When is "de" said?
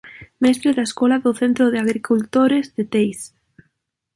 1.73-1.81, 2.75-2.83